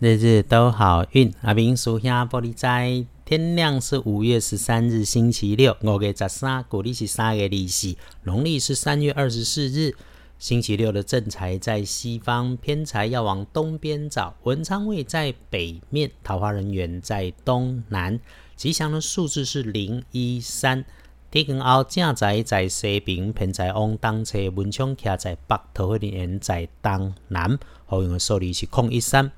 [0.00, 1.30] 日日都好运。
[1.42, 9.94] 阿明属下玻璃斋，天亮是五月十三日星期六，五月十三，古历是三月利息，农历是三月二十四日。
[10.38, 14.34] 星期六的正财在西方，偏财要往东边找。
[14.44, 18.18] 文昌位在北面，桃花人员在东南。
[18.56, 20.82] 吉祥的数字是零一三。
[21.30, 27.58] 天光后正财在西边，偏财往东侧，文昌徛在北，桃花人在东南。
[27.84, 29.30] 好用的数字是空一三。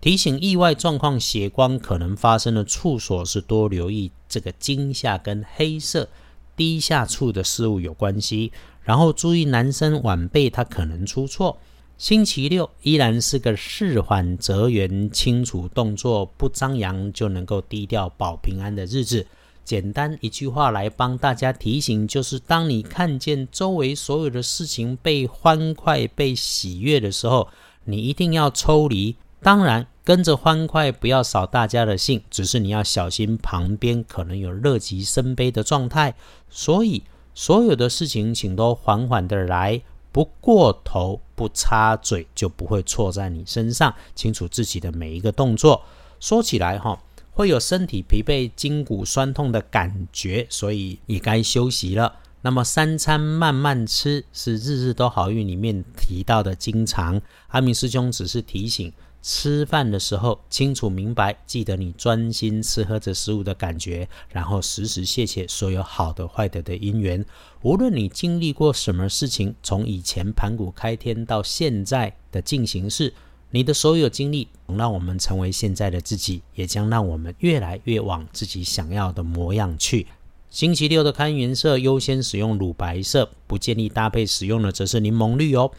[0.00, 6.08] 提醒意外状况，血光可能发生的处所是多留意这个惊吓跟黑色
[6.56, 8.50] 低下处的事物有关系。
[8.82, 11.58] 然后注意男生晚辈他可能出错。
[11.98, 19.26] 星期六依然是个事缓则圆、清楚动作不张扬就能够低调保平安的日子。
[19.66, 27.46] 简单一句话来帮大家提醒，就是当你看见周围所有的事情被欢快、被喜悦的时候，
[27.84, 29.14] 你一定要抽离。
[29.42, 36.14] 当然，跟着欢快不要扫大家的兴，只是你要小心旁边可能有乐极生悲的状态。
[36.48, 37.02] 所以。
[37.32, 43.94] 所有的事情，请都缓缓的来，不过头，不插嘴，就不会错在你身上。
[44.16, 45.82] 清楚自己的每一个动作。
[46.18, 52.16] 说起来哈，会有身体疲惫、筋骨酸痛的感觉，所以也该休息了。
[52.42, 57.22] 那么三餐慢慢吃，是日日都好运里面提到的经常。
[57.48, 58.92] 阿明师兄只是提醒。
[59.22, 67.24] 吃饭的时候清楚明白，记得你专心吃喝着食物的感觉，然后时时谢谢所有好的坏的的因缘。
[67.62, 73.12] 无论你经历过什么事情，从以前盘古开天到现在的进行式，
[73.50, 80.06] 你的所有经历能让我们成为现在的自己，也将让我们越来越往自己想要的模样去。
[80.48, 85.70] 星期六的看颜色优先使用乳白色，不建议搭配使用的则是柠檬绿哦。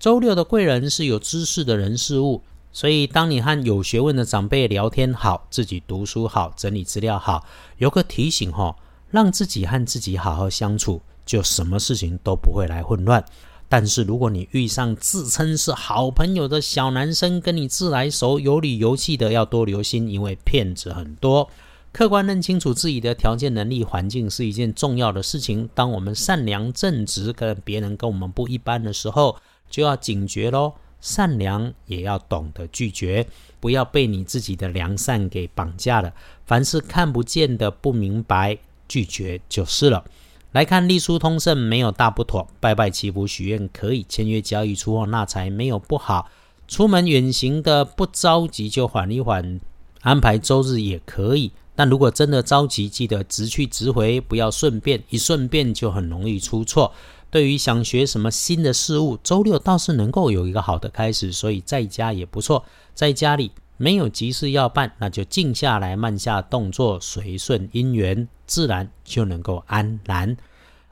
[0.00, 2.42] 周六的贵人是有知识的人事物。
[2.76, 7.42] 所以，当你和有学问的长辈聊天好，自己读书好，整理资料好，
[7.78, 8.76] 有个提醒哈，
[9.10, 13.24] 让自己和自己好好相处，就什么事情都不会来混乱。
[13.66, 21.48] 但是，如果你遇上自称是好朋友的小男生，跟你自来熟、有理有气的，要多留心，因为骗子很多。
[21.92, 25.66] 客观认清楚自己的条件、能力、环境是一件重要的事情。
[25.74, 29.34] 当我们善良正直，跟别人跟我们不一般的时候，
[29.70, 30.74] 就要警觉喽。
[31.00, 33.26] 善良也要懂得拒绝，
[33.60, 36.12] 不要被你自己的良善给绑架了。
[36.44, 38.58] 凡是看不见的、不明白，
[38.88, 40.04] 拒绝就是了。
[40.52, 42.48] 来看隶书通胜，没有大不妥。
[42.60, 46.30] 拜拜祈福许愿可以，签约交易出货纳财没有不好。
[46.66, 49.60] 出门远行的不着急就缓一缓，
[50.00, 51.52] 安排周日也可以。
[51.74, 56.90] 但如果真的着急，记得直去直回，不要顺便，一顺便就很容易出错。
[57.30, 62.64] 对于想学什么新的事物，周六倒是能够有一个好的开始，所以在家也不错。
[62.94, 70.36] 在家里没有急事要办，那就静下来，慢下动作，随顺因缘，自然就能够安然。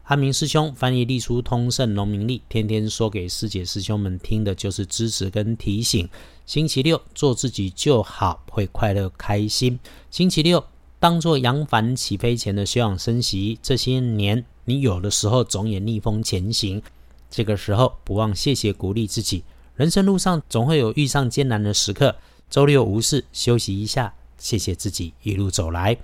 [0.03, 6.07] 阿明师兄翻译隶书通胜农民历，天天说给师姐师兄们听的就是支持跟提醒。
[6.45, 9.81] 星期六做自己就好，会快乐开心。
[10.11, 10.63] 星期六
[10.99, 14.45] 当做扬帆起飞前的休养生息，这些年。
[14.65, 16.83] 你有的时候总也逆风前行，
[17.31, 19.45] 这个时候不忘谢谢鼓励自己。
[19.77, 22.17] 人生路上总会有遇上艰难的时刻，
[22.49, 25.97] 周六无事休息一下，谢谢自己一路走来。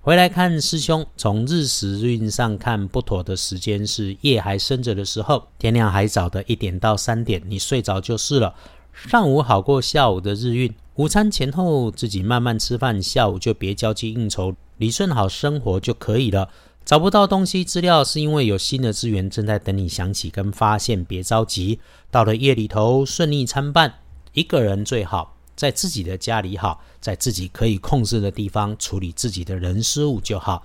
[0.00, 8.54] 回来看师兄，从日时运上看，不妥的时间是夜还深着的时候，天亮还早的一点到三点，你睡着就是了。
[8.94, 16.48] 上午好过下午的日运，午餐前后自己慢慢吃饭，下午就别交际应酬，理顺好生活就可以了。
[16.88, 21.80] 找不到东西资料，是因为有新的资源正在等你想起跟发现，别着急。
[22.10, 23.92] 到了夜里头，顺利参半，
[24.32, 30.64] 一个人最好，在自己的家里好，在自己可以控制的地方处理自己的人事物就好。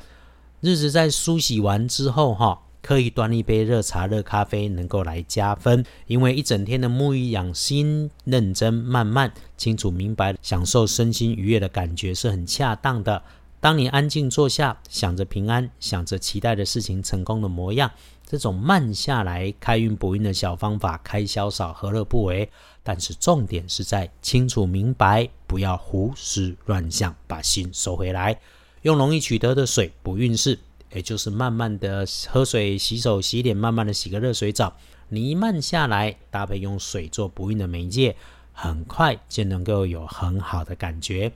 [0.62, 5.84] 日子在梳洗完之后，哈，可以端一杯热茶、热咖啡，能够来加分。
[6.08, 13.22] 因为一整天的沐浴养心、认真、慢慢、清楚明白，享受身心愉悦的感觉是很恰当的。
[13.64, 17.90] 当你安静坐下，想着平安，想着期待的事情成功的模样，
[18.26, 22.52] 这种慢下来开运补运的小方法，开销少何乐不为？
[22.84, 28.38] 但是重点是在清楚明白，不要胡思乱想，把心收回来，
[28.82, 30.60] 用容易取得的水补运势，
[30.92, 34.76] 也就是慢慢的喝水、洗手、洗脸，慢慢的洗个热水澡。
[35.08, 38.18] 你慢下来，搭配用水做补运的媒介，
[38.52, 41.32] 很快就能够有很好的感觉。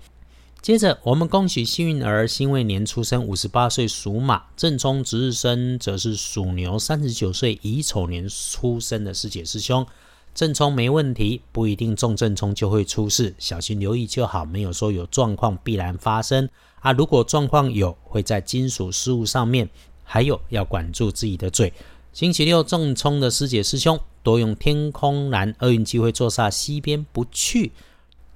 [0.61, 9.85] 接着，我们恭喜幸运儿辛未年出生，五十八岁属马；正冲值日生则是属牛，三十九岁乙丑年出生的师姐师兄。
[10.35, 16.49] 正冲没问题，不一定中正冲就会出事，小心留意就好，没有说有状况必然发生
[16.81, 16.91] 啊。
[16.91, 19.69] 如果状况有，会在金属事物上面，
[20.03, 21.71] 还有要管住自己的嘴。
[22.11, 27.71] 星期六正冲的师姐师兄多用天空蓝，厄运机会坐煞西边不去。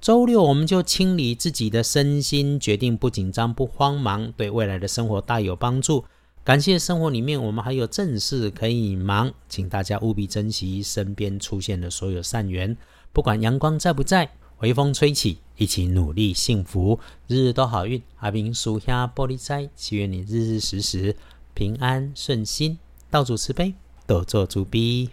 [0.02, 6.04] 周六我们就清理自己的身心，决定不紧张不慌忙，对未来的生活大有帮助。
[6.42, 12.76] 感谢生活里面我们还有正事可以忙，请大家务必珍惜身边出现的所有善缘。
[13.12, 14.28] 不管阳光在不在，
[14.58, 18.02] 微风吹起，一起努力幸福，日日都好运。
[18.16, 21.14] 阿明属下玻璃斋，祈愿你日日时时
[21.54, 22.76] 平安顺心，
[23.08, 23.72] 道主慈悲，
[24.08, 25.10] 多做主逼。